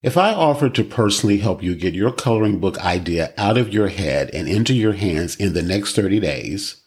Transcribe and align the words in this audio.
If 0.00 0.16
I 0.16 0.32
offered 0.32 0.76
to 0.76 0.84
personally 0.84 1.38
help 1.38 1.60
you 1.60 1.74
get 1.74 1.92
your 1.92 2.12
coloring 2.12 2.60
book 2.60 2.78
idea 2.78 3.34
out 3.36 3.58
of 3.58 3.72
your 3.72 3.88
head 3.88 4.30
and 4.32 4.46
into 4.48 4.72
your 4.72 4.92
hands 4.92 5.34
in 5.34 5.54
the 5.54 5.62
next 5.62 5.96
30 5.96 6.20
days, 6.20 6.82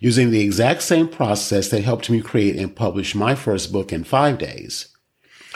using 0.00 0.30
the 0.30 0.40
exact 0.40 0.80
same 0.80 1.06
process 1.06 1.68
that 1.68 1.84
helped 1.84 2.08
me 2.08 2.22
create 2.22 2.56
and 2.56 2.74
publish 2.74 3.14
my 3.14 3.34
first 3.34 3.72
book 3.72 3.92
in 3.92 4.04
five 4.04 4.38
days, 4.38 4.88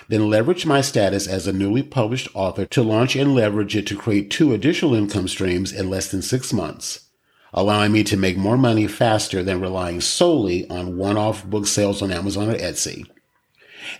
then 0.08 0.28
leverage 0.28 0.66
my 0.66 0.82
status 0.82 1.26
as 1.26 1.46
a 1.46 1.54
newly 1.54 1.82
published 1.82 2.28
author 2.34 2.66
to 2.66 2.82
launch 2.82 3.16
and 3.16 3.34
leverage 3.34 3.74
it 3.74 3.86
to 3.86 3.96
create 3.96 4.30
two 4.30 4.52
additional 4.52 4.94
income 4.94 5.26
streams 5.26 5.72
in 5.72 5.88
less 5.88 6.10
than 6.10 6.20
six 6.20 6.52
months, 6.52 7.08
allowing 7.54 7.92
me 7.92 8.04
to 8.04 8.16
make 8.18 8.36
more 8.36 8.58
money 8.58 8.86
faster 8.86 9.42
than 9.42 9.58
relying 9.58 10.02
solely 10.02 10.68
on 10.68 10.98
one-off 10.98 11.46
book 11.46 11.66
sales 11.66 12.02
on 12.02 12.12
Amazon 12.12 12.50
or 12.50 12.58
Etsy 12.58 13.06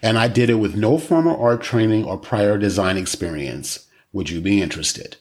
and 0.03 0.19
I 0.19 0.29
did 0.29 0.51
it 0.51 0.55
with 0.55 0.77
no 0.77 0.99
formal 0.99 1.41
art 1.41 1.63
training 1.63 2.05
or 2.05 2.19
prior 2.19 2.59
design 2.59 2.97
experience. 2.97 3.87
Would 4.13 4.31
you 4.31 4.41
be 4.41 4.61
interested? 4.61 5.17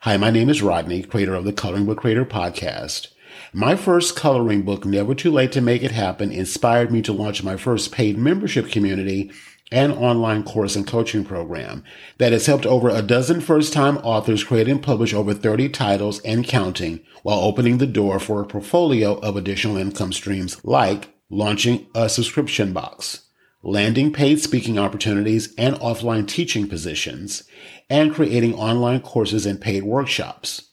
Hi, 0.00 0.16
my 0.16 0.30
name 0.30 0.48
is 0.48 0.62
Rodney, 0.62 1.02
creator 1.02 1.34
of 1.34 1.44
the 1.44 1.52
Coloring 1.52 1.86
Book 1.86 1.98
Creator 1.98 2.26
podcast. 2.26 3.08
My 3.52 3.76
first 3.76 4.16
coloring 4.16 4.62
book, 4.62 4.84
Never 4.84 5.14
Too 5.14 5.30
Late 5.30 5.52
to 5.52 5.60
Make 5.60 5.82
It 5.82 5.90
Happen, 5.90 6.30
inspired 6.30 6.90
me 6.90 7.02
to 7.02 7.12
launch 7.12 7.42
my 7.42 7.56
first 7.56 7.92
paid 7.92 8.16
membership 8.18 8.70
community 8.70 9.32
and 9.72 9.92
online 9.92 10.44
course 10.44 10.76
and 10.76 10.86
coaching 10.86 11.24
program 11.24 11.82
that 12.18 12.32
has 12.32 12.46
helped 12.46 12.66
over 12.66 12.88
a 12.88 13.02
dozen 13.02 13.40
first 13.40 13.72
time 13.72 13.98
authors 13.98 14.44
create 14.44 14.68
and 14.68 14.82
publish 14.82 15.12
over 15.12 15.34
30 15.34 15.68
titles 15.70 16.20
and 16.20 16.46
counting 16.46 17.00
while 17.22 17.40
opening 17.40 17.78
the 17.78 17.86
door 17.86 18.20
for 18.20 18.40
a 18.40 18.46
portfolio 18.46 19.18
of 19.18 19.36
additional 19.36 19.76
income 19.76 20.12
streams 20.12 20.64
like 20.64 21.12
launching 21.30 21.86
a 21.94 22.08
subscription 22.08 22.72
box 22.72 23.25
landing 23.66 24.12
paid 24.12 24.40
speaking 24.40 24.78
opportunities 24.78 25.52
and 25.56 25.74
offline 25.76 26.28
teaching 26.28 26.68
positions, 26.68 27.42
and 27.90 28.14
creating 28.14 28.54
online 28.54 29.00
courses 29.00 29.44
and 29.44 29.60
paid 29.60 29.82
workshops. 29.82 30.70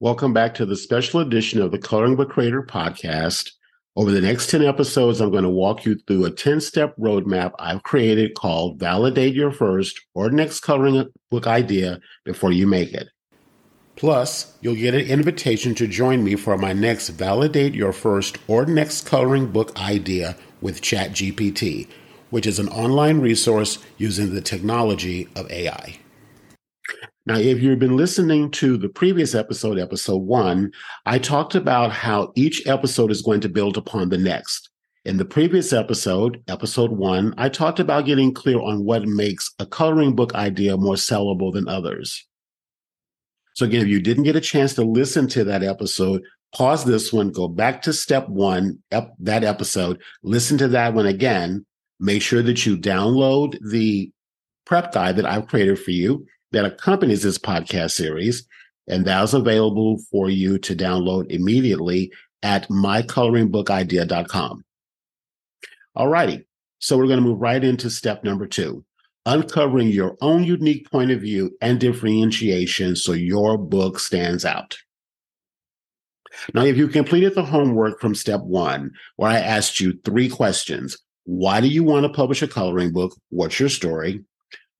Welcome 0.00 0.32
back 0.32 0.54
to 0.54 0.64
the 0.64 0.76
special 0.76 1.20
edition 1.20 1.60
of 1.60 1.72
the 1.72 1.78
Coloring 1.78 2.16
Book 2.16 2.30
Creator 2.30 2.62
podcast. 2.62 3.50
Over 3.96 4.10
the 4.10 4.22
next 4.22 4.48
10 4.48 4.62
episodes, 4.62 5.20
I'm 5.20 5.30
going 5.30 5.42
to 5.42 5.50
walk 5.50 5.84
you 5.84 5.96
through 6.06 6.24
a 6.24 6.30
10 6.30 6.62
step 6.62 6.96
roadmap 6.96 7.52
I've 7.58 7.82
created 7.82 8.34
called 8.34 8.80
Validate 8.80 9.34
Your 9.34 9.52
First 9.52 10.00
or 10.14 10.30
Next 10.30 10.60
Coloring 10.60 11.06
Book 11.30 11.46
Idea 11.46 12.00
Before 12.24 12.50
You 12.50 12.66
Make 12.66 12.94
It. 12.94 13.10
Plus, 13.96 14.56
you'll 14.62 14.74
get 14.74 14.94
an 14.94 15.02
invitation 15.02 15.74
to 15.74 15.86
join 15.86 16.24
me 16.24 16.34
for 16.34 16.56
my 16.56 16.72
next 16.72 17.10
Validate 17.10 17.74
Your 17.74 17.92
First 17.92 18.38
or 18.48 18.64
Next 18.64 19.04
Coloring 19.04 19.52
Book 19.52 19.78
Idea 19.78 20.34
with 20.62 20.80
ChatGPT, 20.80 21.88
which 22.30 22.46
is 22.46 22.58
an 22.58 22.70
online 22.70 23.20
resource 23.20 23.78
using 23.98 24.34
the 24.34 24.40
technology 24.40 25.28
of 25.36 25.50
AI. 25.50 25.98
Now, 27.24 27.36
if 27.36 27.62
you've 27.62 27.78
been 27.78 27.96
listening 27.96 28.50
to 28.52 28.76
the 28.76 28.88
previous 28.88 29.34
episode, 29.34 29.78
episode 29.78 30.22
one, 30.22 30.72
I 31.06 31.18
talked 31.18 31.54
about 31.54 31.92
how 31.92 32.32
each 32.34 32.66
episode 32.66 33.10
is 33.10 33.22
going 33.22 33.40
to 33.42 33.48
build 33.48 33.76
upon 33.76 34.08
the 34.08 34.18
next. 34.18 34.70
In 35.04 35.16
the 35.16 35.24
previous 35.24 35.72
episode, 35.72 36.42
episode 36.48 36.92
one, 36.92 37.34
I 37.36 37.48
talked 37.48 37.80
about 37.80 38.06
getting 38.06 38.34
clear 38.34 38.60
on 38.60 38.84
what 38.84 39.04
makes 39.04 39.52
a 39.58 39.66
coloring 39.66 40.14
book 40.14 40.34
idea 40.34 40.76
more 40.76 40.94
sellable 40.94 41.52
than 41.52 41.68
others. 41.68 42.26
So 43.54 43.66
again, 43.66 43.82
if 43.82 43.88
you 43.88 44.00
didn't 44.00 44.24
get 44.24 44.36
a 44.36 44.40
chance 44.40 44.74
to 44.74 44.82
listen 44.82 45.28
to 45.28 45.44
that 45.44 45.62
episode, 45.62 46.22
pause 46.54 46.84
this 46.84 47.12
one, 47.12 47.30
go 47.30 47.48
back 47.48 47.82
to 47.82 47.92
step 47.92 48.28
one, 48.28 48.78
ep- 48.90 49.14
that 49.20 49.44
episode, 49.44 50.00
listen 50.22 50.58
to 50.58 50.68
that 50.68 50.94
one 50.94 51.06
again. 51.06 51.66
Make 52.00 52.22
sure 52.22 52.42
that 52.42 52.64
you 52.66 52.76
download 52.76 53.58
the 53.70 54.10
prep 54.64 54.92
guide 54.92 55.16
that 55.16 55.26
I've 55.26 55.48
created 55.48 55.78
for 55.78 55.90
you 55.90 56.26
that 56.52 56.64
accompanies 56.64 57.22
this 57.22 57.38
podcast 57.38 57.92
series, 57.92 58.46
and 58.88 59.04
that's 59.04 59.32
available 59.32 59.98
for 60.10 60.30
you 60.30 60.58
to 60.58 60.76
download 60.76 61.30
immediately 61.30 62.12
at 62.42 62.68
mycoloringbookidea.com. 62.68 64.64
All 65.94 66.08
righty. 66.08 66.46
So 66.78 66.96
we're 66.96 67.06
going 67.06 67.20
to 67.20 67.24
move 67.24 67.40
right 67.40 67.62
into 67.62 67.90
step 67.90 68.24
number 68.24 68.46
two 68.46 68.84
uncovering 69.24 69.88
your 69.88 70.16
own 70.20 70.44
unique 70.44 70.90
point 70.90 71.10
of 71.10 71.20
view 71.20 71.56
and 71.60 71.78
differentiation 71.78 72.96
so 72.96 73.12
your 73.12 73.56
book 73.56 74.00
stands 74.00 74.44
out. 74.44 74.76
Now, 76.54 76.64
if 76.64 76.76
you 76.76 76.88
completed 76.88 77.34
the 77.34 77.44
homework 77.44 78.00
from 78.00 78.14
step 78.14 78.40
one, 78.40 78.90
where 79.16 79.30
I 79.30 79.38
asked 79.38 79.80
you 79.80 79.98
three 80.04 80.28
questions 80.28 80.98
why 81.24 81.60
do 81.60 81.68
you 81.68 81.84
want 81.84 82.04
to 82.04 82.12
publish 82.12 82.42
a 82.42 82.48
coloring 82.48 82.92
book? 82.92 83.14
What's 83.28 83.60
your 83.60 83.68
story? 83.68 84.24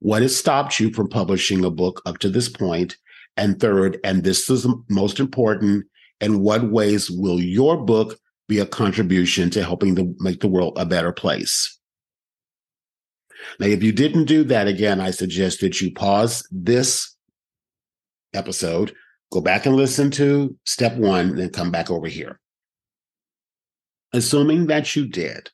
What 0.02 0.22
has 0.22 0.36
stopped 0.36 0.80
you 0.80 0.92
from 0.92 1.08
publishing 1.08 1.64
a 1.64 1.70
book 1.70 2.02
up 2.06 2.18
to 2.18 2.28
this 2.28 2.48
point? 2.48 2.96
And 3.36 3.60
third, 3.60 4.00
and 4.02 4.24
this 4.24 4.50
is 4.50 4.66
most 4.90 5.20
important, 5.20 5.86
in 6.20 6.40
what 6.40 6.72
ways 6.72 7.08
will 7.08 7.40
your 7.40 7.76
book 7.76 8.18
be 8.48 8.58
a 8.58 8.66
contribution 8.66 9.48
to 9.50 9.62
helping 9.62 9.94
to 9.94 10.12
make 10.18 10.40
the 10.40 10.48
world 10.48 10.76
a 10.76 10.84
better 10.84 11.12
place? 11.12 11.78
Now, 13.60 13.68
if 13.68 13.84
you 13.84 13.92
didn't 13.92 14.24
do 14.24 14.42
that 14.44 14.66
again, 14.66 15.00
I 15.00 15.12
suggest 15.12 15.60
that 15.60 15.80
you 15.80 15.92
pause 15.92 16.44
this 16.50 17.16
episode, 18.34 18.92
go 19.30 19.40
back 19.40 19.66
and 19.66 19.76
listen 19.76 20.10
to 20.12 20.56
step 20.66 20.96
one, 20.96 21.28
and 21.28 21.38
then 21.38 21.50
come 21.50 21.70
back 21.70 21.92
over 21.92 22.08
here. 22.08 22.40
Assuming 24.12 24.66
that 24.66 24.96
you 24.96 25.06
did, 25.06 25.50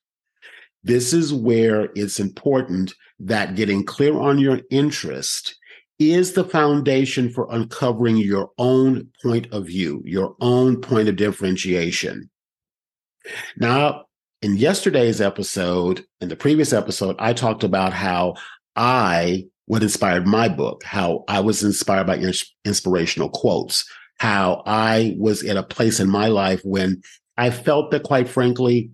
this 0.85 1.13
is 1.13 1.33
where 1.33 1.91
it's 1.95 2.21
important 2.21 2.95
that 3.21 3.57
getting 3.57 3.85
clear 3.85 4.19
on 4.19 4.39
your 4.39 4.61
interest 4.71 5.57
is 5.99 6.33
the 6.33 6.45
foundation 6.45 7.31
for 7.31 7.49
uncovering 7.51 8.17
your 8.17 8.51
own 8.59 9.09
point 9.23 9.53
of 9.53 9.67
view, 9.67 10.01
your 10.05 10.37
own 10.41 10.81
point 10.81 11.09
of 11.09 11.17
differentiation. 11.17 12.31
Now, 13.57 14.05
in 14.41 14.57
yesterday's 14.57 15.21
episode, 15.21 16.05
in 16.21 16.29
the 16.29 16.37
previous 16.37 16.73
episode, 16.73 17.17
I 17.19 17.33
talked 17.33 17.65
about 17.65 17.93
how 17.93 18.35
I, 18.77 19.47
what 19.67 19.83
inspired 19.83 20.27
my 20.27 20.49
book, 20.49 20.85
how 20.85 21.25
I 21.27 21.41
was 21.41 21.65
inspired 21.65 22.07
by 22.07 22.23
inspirational 22.65 23.31
quotes, 23.31 23.85
how 24.21 24.63
I 24.65 25.17
was 25.19 25.43
at 25.45 25.57
a 25.57 25.65
place 25.65 25.99
in 25.99 26.09
my 26.09 26.29
life 26.29 26.61
when 26.63 27.03
I 27.37 27.51
felt 27.51 27.91
that, 27.91 28.05
quite 28.05 28.29
frankly, 28.29 28.91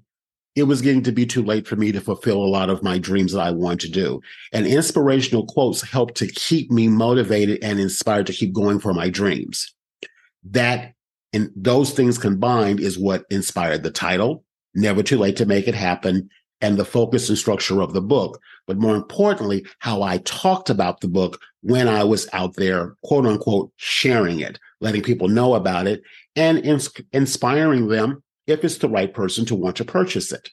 it 0.57 0.65
was 0.65 0.83
getting 0.83 1.03
to 1.03 1.13
be 1.13 1.27
too 1.27 1.43
late 1.43 1.67
for 1.67 1.77
me 1.77 1.91
to 1.93 2.01
fulfill 2.01 2.43
a 2.43 2.47
lot 2.47 2.71
of 2.71 2.83
my 2.83 2.99
dreams 2.99 3.33
that 3.33 3.41
I 3.41 3.51
want 3.51 3.81
to 3.81 3.91
do. 3.91 4.21
And 4.53 4.67
inspirational 4.67 5.47
quotes 5.47 5.83
help 5.83 6.15
to 6.15 6.29
keep 6.29 6.71
me 6.71 6.89
motivated 6.89 7.63
and 7.63 7.81
inspired 7.81 8.27
to 8.29 8.33
keep 8.33 8.53
going 8.53 8.79
for 8.79 8.95
my 8.95 9.11
dreams. 9.11 9.75
That 10.45 10.93
and 11.33 11.51
those 11.57 11.93
things 11.93 12.17
combined 12.17 12.79
is 12.79 12.97
what 12.97 13.25
inspired 13.29 13.83
the 13.83 13.91
title, 13.91 14.45
Never 14.75 15.03
Too 15.03 15.19
Late 15.19 15.37
to 15.39 15.47
Make 15.47 15.67
It 15.67 15.75
Happen, 15.75 16.31
and 16.61 16.77
the 16.77 16.85
focus 16.85 17.29
and 17.29 17.37
structure 17.37 17.83
of 17.83 17.93
the 17.93 18.01
book. 18.01 18.41
But 18.69 18.79
more 18.79 18.95
importantly, 18.95 19.67
how 19.81 20.03
I 20.03 20.19
talked 20.19 20.71
about 20.71 21.01
the 21.01 21.09
book 21.09 21.41
when 21.63 21.89
I 21.89 22.05
was 22.05 22.29
out 22.33 22.55
there, 22.55 22.95
quote 23.03 23.27
unquote, 23.27 23.73
sharing 23.77 24.41
it, 24.41 24.61
letting 24.81 25.03
people 25.03 25.29
know 25.29 25.55
about 25.55 25.89
it 25.89 26.03
and 26.37 26.59
ins- 26.59 26.91
inspiring 27.13 27.89
them 27.89 28.23
if 28.47 28.65
it's 28.65 28.79
the 28.79 28.89
right 28.89 29.13
person 29.13 29.45
to 29.47 29.55
want 29.55 29.77
to 29.77 29.85
purchase 29.85 30.33
it. 30.33 30.51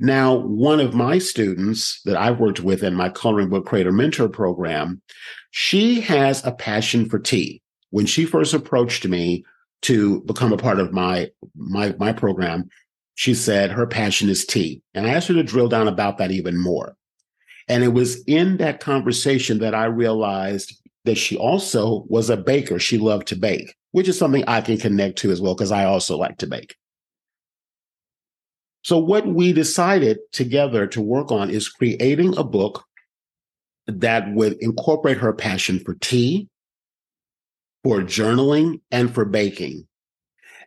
Now, 0.00 0.34
one 0.34 0.80
of 0.80 0.94
my 0.94 1.18
students 1.18 2.00
that 2.04 2.16
I've 2.16 2.40
worked 2.40 2.60
with 2.60 2.82
in 2.82 2.94
my 2.94 3.08
coloring 3.10 3.50
book 3.50 3.66
creator 3.66 3.92
mentor 3.92 4.28
program, 4.28 5.02
she 5.50 6.00
has 6.02 6.44
a 6.44 6.52
passion 6.52 7.08
for 7.08 7.18
tea. 7.18 7.62
When 7.90 8.06
she 8.06 8.24
first 8.24 8.54
approached 8.54 9.06
me 9.06 9.44
to 9.82 10.22
become 10.22 10.52
a 10.52 10.58
part 10.58 10.80
of 10.80 10.92
my 10.92 11.30
my 11.56 11.94
my 11.98 12.12
program, 12.12 12.68
she 13.14 13.34
said 13.34 13.70
her 13.70 13.86
passion 13.86 14.28
is 14.28 14.46
tea. 14.46 14.82
And 14.94 15.06
I 15.06 15.10
asked 15.10 15.28
her 15.28 15.34
to 15.34 15.42
drill 15.42 15.68
down 15.68 15.88
about 15.88 16.18
that 16.18 16.30
even 16.30 16.58
more. 16.58 16.96
And 17.68 17.84
it 17.84 17.88
was 17.88 18.22
in 18.24 18.56
that 18.58 18.80
conversation 18.80 19.58
that 19.58 19.74
I 19.74 19.84
realized 19.84 20.74
that 21.04 21.16
she 21.16 21.36
also 21.36 22.04
was 22.08 22.30
a 22.30 22.36
baker. 22.36 22.78
She 22.78 22.98
loved 22.98 23.28
to 23.28 23.36
bake 23.36 23.74
which 23.92 24.08
is 24.08 24.18
something 24.18 24.44
I 24.46 24.60
can 24.60 24.78
connect 24.78 25.18
to 25.18 25.30
as 25.30 25.40
well, 25.40 25.54
because 25.54 25.72
I 25.72 25.84
also 25.84 26.16
like 26.16 26.38
to 26.38 26.46
bake. 26.46 26.76
So, 28.82 28.98
what 28.98 29.26
we 29.26 29.52
decided 29.52 30.18
together 30.32 30.86
to 30.88 31.00
work 31.00 31.30
on 31.30 31.50
is 31.50 31.68
creating 31.68 32.36
a 32.36 32.44
book 32.44 32.84
that 33.86 34.32
would 34.34 34.56
incorporate 34.60 35.18
her 35.18 35.32
passion 35.32 35.80
for 35.80 35.94
tea, 35.94 36.48
for 37.82 38.00
journaling, 38.00 38.80
and 38.90 39.12
for 39.12 39.24
baking. 39.24 39.86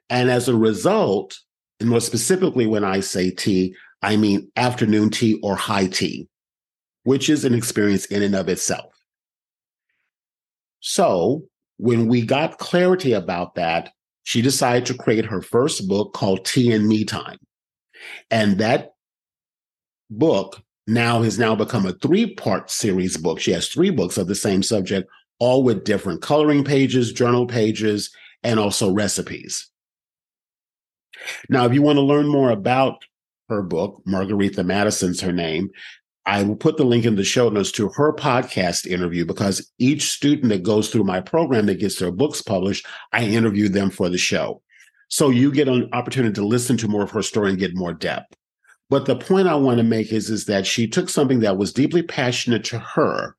And 0.10 0.30
as 0.30 0.50
a 0.50 0.56
result, 0.56 1.40
and 1.80 1.90
more 1.90 2.02
specifically, 2.02 2.68
when 2.68 2.84
I 2.84 3.00
say 3.00 3.32
tea, 3.32 3.76
I 4.02 4.18
mean 4.18 4.52
afternoon 4.56 5.10
tea 5.10 5.40
or 5.42 5.56
high 5.56 5.88
tea, 5.88 6.28
which 7.04 7.30
is 7.30 7.46
an 7.46 7.54
experience 7.54 8.06
in 8.06 8.24
and 8.24 8.36
of 8.36 8.50
itself. 8.50 8.94
So 10.80 11.44
when 11.82 12.08
we 12.08 12.22
got 12.22 12.60
clarity 12.60 13.12
about 13.12 13.56
that, 13.56 13.92
she 14.22 14.44
decided 14.44 14.86
to 14.86 14.94
create 14.94 15.26
her 15.26 15.42
first 15.42 15.88
book 15.88 16.14
called 16.14 16.46
Tea 16.46 16.72
and 16.72 16.88
Me 16.88 17.04
Time. 17.04 17.40
And 18.30 18.60
that 18.60 18.94
book 20.12 20.62
now 20.86 21.24
has 21.24 21.40
now 21.40 21.56
become 21.56 21.88
a 21.88 21.94
three 21.94 22.36
part 22.36 22.70
series 22.70 23.18
book. 23.18 23.40
She 23.40 23.52
has 23.52 23.68
three 23.68 23.90
books 23.90 24.20
of 24.20 24.28
the 24.28 24.36
same 24.36 24.62
subject, 24.62 25.10
all 25.40 25.64
with 25.64 25.84
different 25.84 26.22
coloring 26.22 26.64
pages, 26.64 27.12
journal 27.12 27.48
pages, 27.48 28.12
and 28.44 28.60
also 28.60 28.94
recipes. 28.94 29.68
Now, 31.50 31.66
if 31.66 31.74
you 31.74 31.82
want 31.82 31.98
to 31.98 32.04
learn 32.04 32.28
more 32.28 32.52
about 32.52 33.04
her 33.50 33.64
book, 33.64 34.04
Margaretha 34.06 34.64
Madison's 34.64 35.22
her 35.22 35.32
name, 35.32 35.72
I 36.26 36.44
will 36.44 36.56
put 36.56 36.78
the 36.78 36.84
link 36.84 37.06
in 37.06 37.16
the 37.16 37.24
show 37.24 37.50
notes 37.50 37.72
to 37.74 37.90
her 37.96 38.14
podcast 38.14 38.86
interview 38.86 39.26
because 39.26 39.72
each 39.80 40.04
student 40.12 40.50
that 40.50 40.64
goes 40.64 40.90
through 40.90 41.04
my 41.04 41.20
program 41.20 41.66
that 41.66 41.80
gets 41.80 41.98
their 41.98 42.12
books 42.12 42.42
published, 42.42 42.86
I 43.12 43.24
interview 43.24 43.70
them 43.70 43.90
for 43.90 44.08
the 44.10 44.20
show. 44.20 44.62
So 45.10 45.30
you 45.30 45.52
get 45.52 45.68
an 45.68 45.90
opportunity 45.94 46.34
to 46.36 46.46
listen 46.46 46.78
to 46.78 46.88
more 46.88 47.04
of 47.04 47.12
her 47.12 47.24
story 47.24 47.50
and 47.50 47.60
get 47.60 47.76
more 47.76 47.94
depth. 47.94 48.36
But 48.90 49.06
the 49.06 49.16
point 49.16 49.48
I 49.48 49.56
want 49.56 49.78
to 49.78 49.84
make 49.84 50.12
is, 50.12 50.30
is 50.30 50.46
that 50.46 50.68
she 50.68 50.88
took 50.88 51.10
something 51.10 51.40
that 51.40 51.58
was 51.58 51.74
deeply 51.74 52.04
passionate 52.04 52.64
to 52.66 52.80
her, 52.80 53.36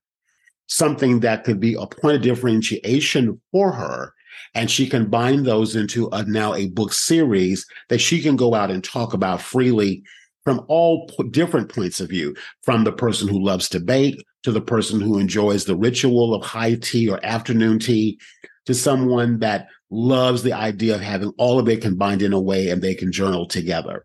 something 0.66 1.20
that 1.20 1.44
could 1.44 1.60
be 1.60 1.74
a 1.74 1.86
point 1.86 2.16
of 2.16 2.22
differentiation 2.22 3.40
for 3.52 3.72
her, 3.72 4.12
and 4.54 4.70
she 4.70 4.88
combined 4.88 5.46
those 5.46 5.76
into 5.76 6.08
a, 6.12 6.24
now 6.24 6.54
a 6.54 6.68
book 6.68 6.92
series 6.92 7.66
that 7.88 8.00
she 8.00 8.22
can 8.22 8.36
go 8.36 8.54
out 8.54 8.70
and 8.70 8.82
talk 8.82 9.14
about 9.14 9.40
freely 9.40 10.02
from 10.44 10.64
all 10.68 11.06
p- 11.08 11.28
different 11.30 11.68
points 11.68 12.00
of 12.00 12.08
view, 12.08 12.34
from 12.62 12.84
the 12.84 12.92
person 12.92 13.28
who 13.28 13.42
loves 13.42 13.68
to 13.70 13.80
bake 13.80 14.24
to 14.42 14.52
the 14.52 14.60
person 14.60 15.00
who 15.00 15.18
enjoys 15.18 15.64
the 15.64 15.76
ritual 15.76 16.34
of 16.34 16.44
high 16.44 16.74
tea 16.74 17.08
or 17.08 17.24
afternoon 17.24 17.78
tea 17.78 18.18
to 18.66 18.74
someone 18.74 19.38
that 19.40 19.68
loves 19.90 20.42
the 20.42 20.52
idea 20.52 20.94
of 20.94 21.00
having 21.00 21.32
all 21.38 21.58
of 21.58 21.68
it 21.68 21.82
combined 21.82 22.22
in 22.22 22.32
a 22.32 22.40
way 22.40 22.70
and 22.70 22.82
they 22.82 22.94
can 22.94 23.12
journal 23.12 23.46
together. 23.46 24.04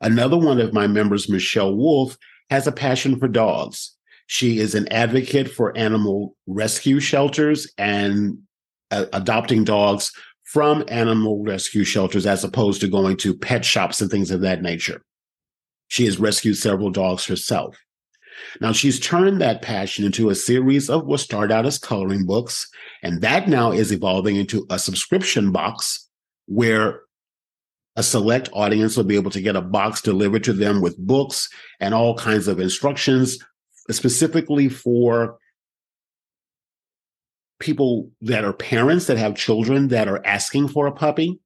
Another 0.00 0.36
one 0.36 0.60
of 0.60 0.72
my 0.72 0.86
members, 0.86 1.28
Michele 1.28 1.74
Wolf, 1.74 2.16
has 2.50 2.66
a 2.66 2.72
passion 2.72 3.18
for 3.18 3.28
dogs. 3.28 3.96
She 4.26 4.58
is 4.58 4.74
an 4.74 4.90
advocate 4.92 5.50
for 5.50 5.76
animal 5.76 6.36
rescue 6.46 7.00
shelters 7.00 7.72
and 7.78 8.38
uh, 8.90 9.06
adopting 9.12 9.64
dogs 9.64 10.12
from 10.52 10.84
animal 10.88 11.42
rescue 11.42 11.82
shelters 11.82 12.26
as 12.26 12.44
opposed 12.44 12.82
to 12.82 12.86
going 12.86 13.16
to 13.16 13.32
pet 13.34 13.64
shops 13.64 14.02
and 14.02 14.10
things 14.10 14.30
of 14.30 14.42
that 14.42 14.60
nature. 14.60 15.00
She 15.88 16.04
has 16.04 16.20
rescued 16.20 16.58
several 16.58 16.90
dogs 16.90 17.24
herself. 17.24 17.78
Now 18.60 18.72
she's 18.72 19.00
turned 19.00 19.40
that 19.40 19.62
passion 19.62 20.04
into 20.04 20.28
a 20.28 20.34
series 20.34 20.90
of 20.90 21.06
what 21.06 21.20
started 21.20 21.54
out 21.54 21.64
as 21.64 21.78
coloring 21.78 22.26
books, 22.26 22.68
and 23.02 23.22
that 23.22 23.48
now 23.48 23.72
is 23.72 23.92
evolving 23.92 24.36
into 24.36 24.66
a 24.68 24.78
subscription 24.78 25.52
box 25.52 26.10
where 26.44 27.00
a 27.96 28.02
select 28.02 28.50
audience 28.52 28.94
will 28.94 29.04
be 29.04 29.16
able 29.16 29.30
to 29.30 29.40
get 29.40 29.56
a 29.56 29.62
box 29.62 30.02
delivered 30.02 30.44
to 30.44 30.52
them 30.52 30.82
with 30.82 30.98
books 30.98 31.48
and 31.80 31.94
all 31.94 32.14
kinds 32.14 32.46
of 32.46 32.60
instructions 32.60 33.38
specifically 33.90 34.68
for 34.68 35.38
people 37.62 38.10
that 38.20 38.44
are 38.44 38.52
parents 38.52 39.06
that 39.06 39.16
have 39.16 39.36
children 39.36 39.88
that 39.88 40.08
are 40.08 40.20
asking 40.26 40.68
for 40.68 40.86
a 40.86 40.92
puppy. 40.92 41.38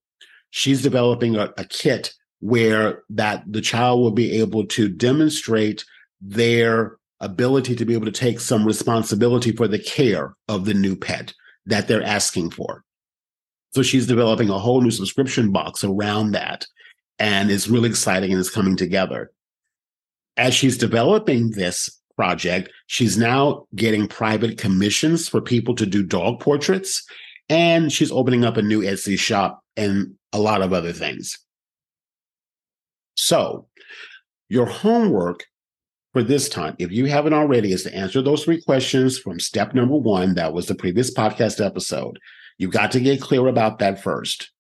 She's 0.51 0.83
developing 0.83 1.37
a, 1.37 1.53
a 1.59 1.65
kit 1.65 2.13
where 2.41 3.03
that 3.11 3.45
the 3.47 3.61
child 3.61 4.01
will 4.01 4.11
be 4.11 4.41
able 4.41 4.67
to 4.67 4.89
demonstrate 4.89 5.85
their 6.21 6.97
ability 7.21 7.77
to 7.77 7.85
be 7.85 7.95
able 7.95 8.07
to 8.07 8.13
take 8.13 8.41
some 8.41 8.65
responsibility 8.65 9.53
for 9.53 9.69
the 9.69 9.79
care 9.79 10.35
of 10.49 10.65
the 10.65 10.75
new 10.75 10.97
pet 10.97 11.35
that 11.67 11.87
they're 11.87 12.03
asking 12.03 12.51
for. 12.51 12.83
So 13.75 13.83
she's 13.83 14.07
developing 14.07 14.49
a 14.49 14.59
whole 14.59 14.81
new 14.81 14.91
subscription 14.91 15.53
box 15.53 15.85
around 15.85 16.33
that. 16.33 16.67
And 17.19 17.51
it's 17.51 17.69
really 17.69 17.91
exciting 17.91 18.31
and 18.31 18.41
it's 18.41 18.51
coming 18.51 18.77
together. 18.77 19.33
As 20.39 20.55
she's 20.55 20.79
developing 20.79 21.51
this 21.51 21.96
project, 22.17 22.71
she's 22.87 23.17
now 23.17 23.67
getting 23.75 24.09
private 24.09 24.59
commissions 24.59 25.29
for 25.29 25.41
people 25.41 25.75
to 25.77 25.87
do 25.87 26.03
dog 26.03 26.41
portraits. 26.41 27.05
And 27.49 27.93
she's 27.93 28.11
opening 28.11 28.45
up 28.45 28.57
a 28.57 28.63
new 28.63 28.81
Etsy 28.81 29.19
shop 29.19 29.63
and 29.77 30.15
a 30.33 30.41
lot 30.41 30.63
of 30.63 30.73
other 30.73 30.93
things. 30.93 31.39
So, 33.15 33.69
your 34.49 34.67
homework 34.67 35.45
for 36.13 36.23
this 36.23 36.49
time, 36.49 36.77
if 36.79 36.91
you 36.91 37.07
haven't 37.07 37.35
already, 37.35 37.73
is 37.73 37.83
to 37.85 37.95
answer 37.95 38.23
those 38.23 38.45
three 38.45 38.61
questions 38.61 39.19
from 39.19 39.39
step 39.39 39.75
number 39.75 39.97
one. 39.97 40.35
That 40.35 40.53
was 40.53 40.67
the 40.67 40.75
previous 40.75 41.13
podcast 41.13 41.65
episode. 41.65 42.19
You've 42.59 42.73
got 42.73 42.91
to 42.93 43.01
get 43.01 43.21
clear 43.21 43.47
about 43.47 43.79
that 43.79 44.03
first. 44.03 44.51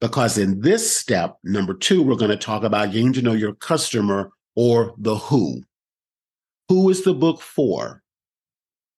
Because 0.00 0.36
in 0.36 0.60
this 0.60 0.94
step, 0.94 1.36
number 1.42 1.74
two, 1.74 2.02
we're 2.02 2.16
going 2.16 2.30
to 2.30 2.36
talk 2.36 2.64
about 2.64 2.92
getting 2.92 3.12
to 3.14 3.22
know 3.22 3.32
your 3.32 3.54
customer 3.54 4.30
or 4.54 4.94
the 4.98 5.16
who. 5.16 5.62
Who 6.68 6.90
is 6.90 7.04
the 7.04 7.14
book 7.14 7.40
for? 7.40 8.02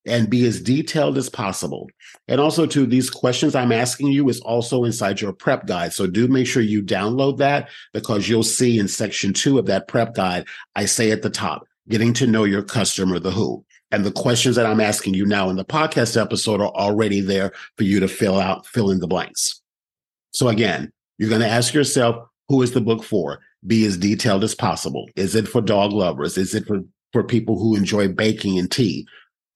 And 0.07 0.31
be 0.31 0.47
as 0.47 0.63
detailed 0.63 1.19
as 1.19 1.29
possible. 1.29 1.91
And 2.29 2.41
also, 2.41 2.65
to 2.67 2.87
these 2.87 3.11
questions 3.11 3.55
I'm 3.55 3.73
asking 3.73 4.09
you 4.09 4.29
is 4.31 4.41
also 4.41 4.85
inside 4.85 5.21
your 5.21 5.35
prep 5.35 5.67
guide. 5.67 5.93
So 5.93 6.07
do 6.07 6.29
make 6.29 6.47
sure 6.47 6.63
you 6.63 6.83
download 6.83 7.37
that 7.39 7.69
because 7.93 8.27
you'll 8.27 8.43
see 8.43 8.79
in 8.79 8.89
section 8.89 9.35
two 9.35 9.59
of 9.59 9.67
that 9.67 9.87
prep 9.87 10.15
guide, 10.15 10.47
I 10.77 10.87
say 10.87 11.11
at 11.11 11.21
the 11.23 11.31
top, 11.31 11.67
getting 11.89 12.15
to 12.15 12.27
know 12.27 12.45
your 12.45 12.63
customer, 12.63 13.19
the 13.19 13.31
who. 13.31 13.65
And 13.91 14.05
the 14.05 14.13
questions 14.13 14.57
that 14.57 14.67
I'm 14.67 14.81
asking 14.81 15.15
you 15.15 15.27
now 15.27 15.51
in 15.51 15.57
the 15.57 15.65
podcast 15.65 16.21
episode 16.21 16.61
are 16.61 16.73
already 16.75 17.21
there 17.21 17.53
for 17.77 17.85
you 17.85 18.01
to 18.01 18.09
fill 18.09 18.39
out, 18.39 18.67
fill 18.67 18.91
in 18.91 19.01
the 19.01 19.07
blanks. 19.07 19.61
So 20.31 20.49
again, 20.49 20.93
you're 21.19 21.31
going 21.31 21.43
to 21.43 21.49
ask 21.49 21.75
yourself, 21.75 22.29
who 22.49 22.63
is 22.63 22.73
the 22.73 22.81
book 22.81 23.03
for? 23.03 23.41
Be 23.67 23.85
as 23.85 23.97
detailed 23.99 24.45
as 24.45 24.55
possible. 24.55 25.09
Is 25.17 25.35
it 25.35 25.49
for 25.49 25.61
dog 25.61 25.93
lovers? 25.93 26.39
Is 26.39 26.55
it 26.55 26.67
for, 26.67 26.81
for 27.13 27.25
people 27.25 27.59
who 27.59 27.77
enjoy 27.77 28.09
baking 28.09 28.59
and 28.59 28.71
tea? 28.71 29.07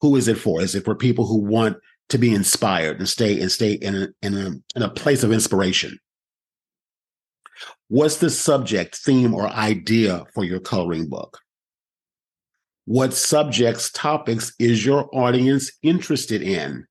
Who 0.00 0.16
is 0.16 0.28
it 0.28 0.38
for? 0.38 0.60
Is 0.60 0.74
it 0.74 0.84
for 0.84 0.94
people 0.94 1.26
who 1.26 1.38
want 1.38 1.76
to 2.08 2.18
be 2.18 2.34
inspired 2.34 2.98
and 2.98 3.08
stay 3.08 3.40
and 3.40 3.50
stay 3.50 3.72
in 3.72 3.94
a, 3.94 4.08
in 4.22 4.34
a, 4.36 4.50
in 4.76 4.82
a 4.82 4.90
place 4.90 5.22
of 5.22 5.32
inspiration? 5.32 5.98
What's 7.88 8.18
the 8.18 8.30
subject, 8.30 8.96
theme, 8.96 9.34
or 9.34 9.48
idea 9.48 10.24
for 10.34 10.44
your 10.44 10.60
coloring 10.60 11.08
book? 11.08 11.38
What 12.84 13.14
subjects, 13.14 13.90
topics 13.92 14.52
is 14.58 14.84
your 14.84 15.08
audience 15.14 15.70
interested 15.82 16.42
in? 16.42 16.86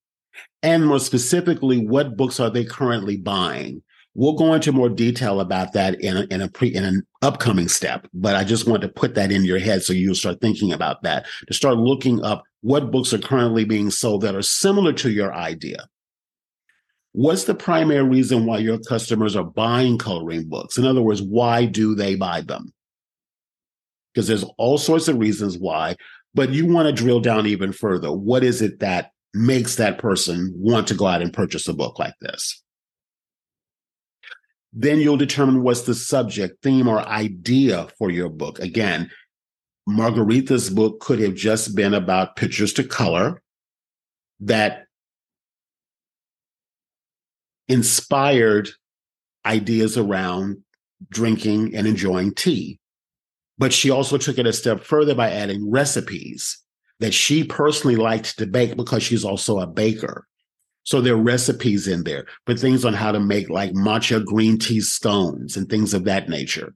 And 0.63 0.85
more 0.85 1.00
specifically, 1.00 1.85
what 1.85 2.15
books 2.15 2.39
are 2.39 2.50
they 2.50 2.63
currently 2.63 3.17
buying? 3.17 3.83
We'll 4.13 4.33
go 4.33 4.53
into 4.53 4.71
more 4.71 4.89
detail 4.89 5.39
about 5.39 5.73
that 5.73 6.01
in 6.01 6.17
a, 6.17 6.21
in 6.29 6.41
a 6.41 6.49
pre 6.49 6.67
in 6.67 6.83
an 6.83 7.03
upcoming 7.21 7.67
step, 7.69 8.07
but 8.13 8.35
I 8.35 8.43
just 8.43 8.67
want 8.67 8.81
to 8.81 8.89
put 8.89 9.15
that 9.15 9.31
in 9.31 9.45
your 9.45 9.59
head 9.59 9.83
so 9.83 9.93
you'll 9.93 10.15
start 10.15 10.41
thinking 10.41 10.73
about 10.73 11.03
that 11.03 11.25
to 11.47 11.53
start 11.53 11.77
looking 11.77 12.23
up 12.23 12.43
what 12.61 12.91
books 12.91 13.13
are 13.13 13.19
currently 13.19 13.63
being 13.63 13.89
sold 13.89 14.21
that 14.21 14.35
are 14.35 14.41
similar 14.41 14.93
to 14.93 15.09
your 15.09 15.33
idea. 15.33 15.87
What's 17.13 17.45
the 17.45 17.55
primary 17.55 18.03
reason 18.03 18.45
why 18.45 18.59
your 18.59 18.79
customers 18.79 19.35
are 19.35 19.43
buying 19.43 19.97
coloring 19.97 20.47
books? 20.47 20.77
In 20.77 20.85
other 20.85 21.01
words, 21.01 21.21
why 21.21 21.65
do 21.65 21.95
they 21.95 22.15
buy 22.15 22.41
them? 22.41 22.73
because 24.13 24.27
there's 24.27 24.45
all 24.57 24.77
sorts 24.77 25.07
of 25.07 25.17
reasons 25.17 25.57
why, 25.57 25.95
but 26.33 26.49
you 26.49 26.65
want 26.65 26.87
to 26.87 26.93
drill 26.93 27.19
down 27.19 27.47
even 27.47 27.71
further. 27.71 28.11
What 28.11 28.43
is 28.43 28.61
it 28.61 28.79
that 28.79 29.11
makes 29.33 29.75
that 29.77 29.97
person 29.97 30.53
want 30.55 30.87
to 30.87 30.93
go 30.93 31.07
out 31.07 31.21
and 31.21 31.33
purchase 31.33 31.67
a 31.67 31.73
book 31.73 31.99
like 31.99 32.15
this? 32.21 32.60
Then 34.73 34.99
you'll 34.99 35.17
determine 35.17 35.63
what's 35.63 35.81
the 35.81 35.95
subject, 35.95 36.63
theme, 36.63 36.87
or 36.87 36.99
idea 36.99 37.87
for 37.97 38.09
your 38.09 38.29
book. 38.29 38.59
Again, 38.59 39.11
Margaretha's 39.87 40.69
book 40.69 40.99
could 41.01 41.19
have 41.19 41.35
just 41.35 41.75
been 41.75 41.93
about 41.93 42.35
pictures 42.35 42.71
to 42.73 42.83
color 42.83 43.41
that 44.39 44.85
inspired 47.67 48.69
ideas 49.45 49.97
around 49.97 50.57
drinking 51.09 51.75
and 51.75 51.87
enjoying 51.87 52.33
tea. 52.33 52.79
But 53.57 53.73
she 53.73 53.89
also 53.89 54.17
took 54.17 54.37
it 54.37 54.47
a 54.47 54.53
step 54.53 54.83
further 54.83 55.15
by 55.15 55.31
adding 55.31 55.69
recipes 55.69 56.63
that 56.99 57.13
she 57.13 57.43
personally 57.43 57.95
liked 57.95 58.37
to 58.37 58.45
bake 58.45 58.75
because 58.75 59.03
she's 59.03 59.25
also 59.25 59.59
a 59.59 59.67
baker. 59.67 60.27
So 60.83 61.00
there 61.00 61.13
are 61.13 61.17
recipes 61.17 61.88
in 61.88 62.03
there 62.03 62.25
for 62.45 62.55
things 62.55 62.85
on 62.85 62.93
how 62.93 63.11
to 63.11 63.19
make 63.19 63.50
like 63.50 63.73
matcha 63.73 64.25
green 64.25 64.57
tea 64.57 64.81
scones 64.81 65.55
and 65.55 65.69
things 65.69 65.93
of 65.93 66.05
that 66.05 66.27
nature. 66.27 66.73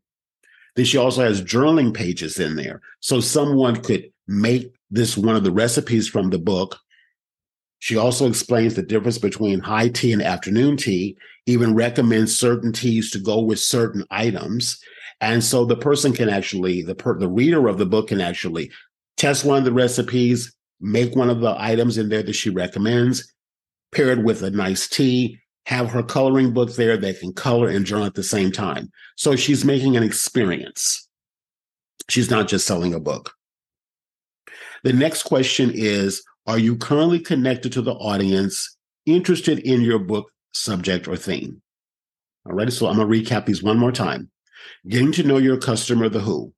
Then 0.76 0.86
she 0.86 0.98
also 0.98 1.24
has 1.24 1.42
journaling 1.42 1.94
pages 1.94 2.40
in 2.40 2.56
there. 2.56 2.82
So 3.00 3.20
someone 3.20 3.78
could 3.78 4.12
make 4.28 4.74
this 4.92 5.18
one 5.18 5.36
of 5.36 5.44
the 5.44 5.52
recipes 5.52 6.08
from 6.08 6.30
the 6.30 6.38
book, 6.38 6.78
She 7.80 7.98
also 7.98 8.28
explains 8.28 8.74
the 8.74 8.82
difference 8.82 9.18
between 9.18 9.60
high 9.60 9.90
tea 9.90 10.14
and 10.14 10.22
afternoon 10.22 10.78
tea, 10.78 11.18
even 11.46 11.76
recommends 11.76 12.38
certain 12.38 12.72
teas 12.72 13.12
to 13.12 13.20
go 13.20 13.42
with 13.42 13.60
certain 13.60 14.04
items. 14.10 14.80
And 15.22 15.44
so 15.44 15.66
the 15.66 15.76
person 15.76 16.14
can 16.14 16.30
actually, 16.30 16.82
the 16.82 16.96
per, 16.96 17.18
the 17.18 17.30
reader 17.30 17.68
of 17.68 17.78
the 17.78 17.86
book 17.86 18.08
can 18.08 18.22
actually 18.22 18.72
test 19.18 19.46
one 19.46 19.60
of 19.60 19.66
the 19.66 19.72
recipes, 19.72 20.54
make 20.82 21.16
one 21.16 21.30
of 21.30 21.42
the 21.42 21.56
items 21.60 21.98
in 21.98 22.10
there 22.10 22.24
that 22.24 22.34
she 22.34 22.50
recommends, 22.50 23.32
pair 23.96 24.10
it 24.10 24.24
with 24.24 24.44
a 24.44 24.52
nice 24.52 24.88
tea, 24.88 25.40
have 25.66 25.90
her 25.90 26.04
coloring 26.04 26.54
book 26.54 26.76
there. 26.76 26.98
They 26.98 27.14
can 27.14 27.34
color 27.34 27.70
and 27.70 27.86
journal 27.86 28.06
at 28.06 28.14
the 28.14 28.24
same 28.24 28.52
time. 28.52 28.92
So 29.16 29.36
she's 29.36 29.66
making 29.66 29.98
an 29.98 30.04
experience. 30.04 31.08
She's 32.10 32.30
not 32.30 32.48
just 32.48 32.68
selling 32.68 32.94
a 32.94 33.00
book. 33.00 33.34
The 34.84 34.94
next 34.94 35.24
question 35.24 35.72
is 35.74 36.24
Are 36.46 36.60
you 36.60 36.76
currently 36.76 37.20
connected 37.20 37.72
to 37.74 37.82
the 37.82 37.94
audience 37.94 38.78
interested 39.06 39.60
in 39.60 39.82
your 39.82 40.00
book 40.00 40.30
subject 40.54 41.08
or 41.08 41.16
theme? 41.16 41.62
All 42.46 42.54
right, 42.54 42.72
so 42.72 42.88
I'm 42.88 42.98
going 42.98 43.12
to 43.12 43.32
recap 43.32 43.46
these 43.46 43.64
one 43.64 43.80
more 43.80 43.92
time. 43.92 44.30
Getting 44.88 45.12
to 45.14 45.24
know 45.24 45.38
your 45.38 45.58
customer, 45.58 46.10
the 46.10 46.20
who. 46.20 46.54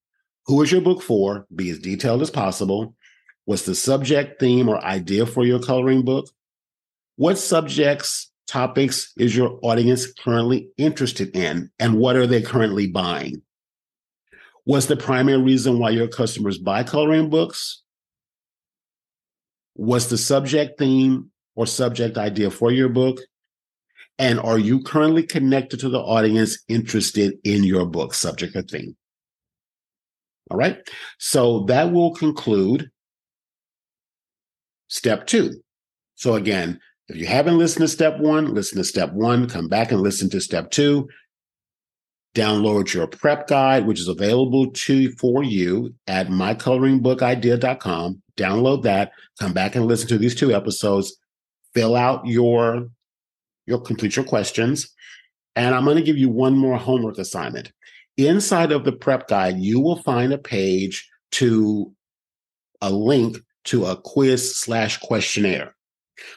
Who 0.48 0.62
is 0.62 0.72
your 0.72 0.82
book 0.82 1.02
for? 1.02 1.46
Be 1.56 1.70
as 1.70 1.80
detailed 1.80 2.22
as 2.22 2.30
possible. 2.30 2.96
What's 3.46 3.66
the 3.66 3.76
subject, 3.76 4.42
theme, 4.42 4.68
or 4.68 4.84
idea 4.84 5.26
for 5.26 5.46
your 5.46 5.60
coloring 5.60 6.04
book? 6.04 6.30
What 7.18 7.38
subjects, 7.38 8.32
topics 8.48 9.12
is 9.18 9.36
your 9.36 9.60
audience 9.64 10.12
currently 10.14 10.70
interested 10.78 11.36
in? 11.36 11.70
And 11.80 11.98
what 11.98 12.16
are 12.16 12.28
they 12.28 12.42
currently 12.42 12.88
buying? 12.88 13.42
What's 14.64 14.86
the 14.86 14.98
primary 14.98 15.42
reason 15.42 15.80
why 15.80 15.90
your 15.92 16.08
customers 16.08 16.58
buy 16.58 16.84
coloring 16.84 17.30
books? 17.30 17.82
What's 19.74 20.08
the 20.08 20.18
subject, 20.18 20.78
theme, 20.78 21.32
or 21.56 21.66
subject 21.66 22.18
idea 22.18 22.52
for 22.52 22.72
your 22.72 22.90
book? 22.90 23.20
And 24.20 24.40
are 24.40 24.60
you 24.60 24.82
currently 24.84 25.24
connected 25.24 25.80
to 25.82 25.90
the 25.90 26.00
audience 26.00 26.60
interested 26.68 27.34
in 27.44 27.64
your 27.64 27.86
book, 27.86 28.14
subject 28.14 28.56
or 28.56 28.62
theme? 28.62 28.96
All 30.52 30.58
right. 30.58 30.78
So 31.18 31.64
that 31.66 31.92
will 31.92 32.14
conclude 32.14 32.90
step 34.88 35.28
two. 35.28 35.62
So 36.16 36.36
again, 36.36 36.80
if 37.08 37.16
you 37.16 37.26
haven't 37.26 37.58
listened 37.58 37.84
to 37.84 37.88
step 37.88 38.20
one, 38.20 38.54
listen 38.54 38.78
to 38.78 38.84
step 38.84 39.14
one, 39.14 39.48
come 39.48 39.68
back 39.68 39.92
and 39.92 40.02
listen 40.02 40.30
to 40.32 40.42
step 40.42 40.72
two. 40.72 41.08
Download 42.36 42.94
your 42.94 43.08
prep 43.08 43.48
guide, 43.48 43.88
which 43.88 44.00
is 44.00 44.08
available 44.08 44.72
to 44.72 45.12
for 45.14 45.44
you 45.44 45.96
at 46.06 46.28
mycoloringbookidea.com. 46.28 48.22
Download 48.36 48.84
that, 48.84 49.12
come 49.40 49.54
back 49.54 49.76
and 49.76 49.86
listen 49.86 50.08
to 50.10 50.18
these 50.18 50.36
two 50.36 50.54
episodes, 50.54 51.18
fill 51.74 51.96
out 51.96 52.28
your 52.28 52.90
You'll 53.68 53.82
complete 53.82 54.16
your 54.16 54.26
questions. 54.26 54.90
And 55.56 55.76
I'm 55.76 55.84
going 55.84 55.98
to 55.98 56.04
give 56.04 56.18
you 56.18 56.30
one 56.30 56.58
more 56.58 56.78
homework 56.78 57.20
assignment. 57.20 57.72
Inside 58.16 58.72
of 58.72 58.86
the 58.86 58.94
prep 58.94 59.28
guide, 59.28 59.60
you 59.60 59.80
will 59.80 60.02
find 60.02 60.34
a 60.34 60.38
page 60.38 61.08
to 61.34 61.94
a 62.82 62.90
link 62.90 63.38
to 63.66 63.86
a 63.86 63.98
quiz 63.98 64.58
slash 64.58 64.98
questionnaire. 64.98 65.76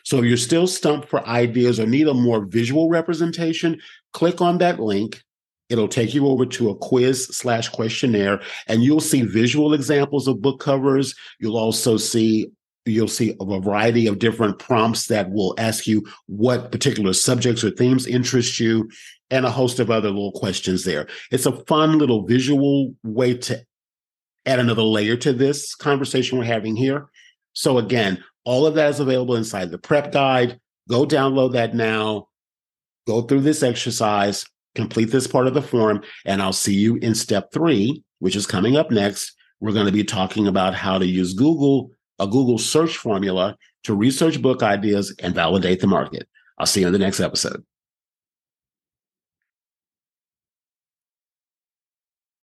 So 0.04 0.18
if 0.18 0.24
you're 0.24 0.36
still 0.36 0.66
stumped 0.66 1.08
for 1.08 1.26
ideas 1.26 1.80
or 1.80 1.86
need 1.86 2.08
a 2.08 2.14
more 2.14 2.44
visual 2.44 2.88
representation, 2.88 3.80
click 4.12 4.40
on 4.40 4.58
that 4.58 4.80
link. 4.80 5.22
It'll 5.68 5.88
take 5.88 6.14
you 6.14 6.26
over 6.26 6.46
to 6.46 6.70
a 6.70 6.76
quiz 6.76 7.26
slash 7.26 7.68
questionnaire 7.68 8.40
and 8.66 8.82
you'll 8.82 9.00
see 9.00 9.22
visual 9.22 9.72
examples 9.72 10.26
of 10.26 10.42
book 10.42 10.60
covers. 10.60 11.14
You'll 11.38 11.58
also 11.58 11.96
see 11.96 12.50
you'll 12.86 13.08
see 13.08 13.36
a 13.40 13.60
variety 13.60 14.06
of 14.06 14.18
different 14.18 14.58
prompts 14.58 15.06
that 15.06 15.30
will 15.30 15.54
ask 15.58 15.86
you 15.86 16.04
what 16.26 16.72
particular 16.72 17.12
subjects 17.12 17.62
or 17.62 17.70
themes 17.70 18.06
interest 18.06 18.58
you 18.58 18.88
and 19.30 19.44
a 19.46 19.50
host 19.50 19.78
of 19.78 19.90
other 19.90 20.08
little 20.08 20.32
questions 20.32 20.84
there. 20.84 21.06
It's 21.30 21.46
a 21.46 21.64
fun 21.66 21.98
little 21.98 22.26
visual 22.26 22.94
way 23.04 23.34
to 23.34 23.62
add 24.46 24.58
another 24.58 24.82
layer 24.82 25.16
to 25.18 25.32
this 25.32 25.74
conversation 25.74 26.38
we're 26.38 26.44
having 26.44 26.74
here. 26.74 27.08
So 27.52 27.78
again, 27.78 28.24
all 28.44 28.66
of 28.66 28.74
that 28.74 28.90
is 28.90 29.00
available 29.00 29.36
inside 29.36 29.70
the 29.70 29.78
prep 29.78 30.12
guide. 30.12 30.58
Go 30.88 31.06
download 31.06 31.52
that 31.52 31.74
now. 31.74 32.28
Go 33.06 33.22
through 33.22 33.40
this 33.40 33.62
exercise, 33.62 34.44
complete 34.74 35.06
this 35.06 35.26
part 35.26 35.46
of 35.46 35.54
the 35.54 35.62
form, 35.62 36.02
and 36.26 36.42
I'll 36.42 36.52
see 36.52 36.74
you 36.74 36.96
in 36.96 37.14
step 37.14 37.52
three, 37.52 38.02
which 38.18 38.36
is 38.36 38.46
coming 38.46 38.76
up 38.76 38.90
next. 38.90 39.34
We're 39.60 39.72
going 39.72 39.86
to 39.86 39.92
be 39.92 40.04
talking 40.04 40.46
about 40.46 40.74
how 40.74 40.98
to 40.98 41.06
use 41.06 41.34
Google 41.34 41.90
a 42.20 42.26
Google 42.26 42.58
search 42.58 42.96
formula 42.98 43.56
to 43.84 43.94
research 43.94 44.40
book 44.40 44.62
ideas 44.62 45.14
and 45.22 45.34
validate 45.34 45.80
the 45.80 45.86
market. 45.86 46.28
I'll 46.58 46.66
see 46.66 46.82
you 46.82 46.86
in 46.86 46.92
the 46.92 46.98
next 46.98 47.18
episode. 47.18 47.64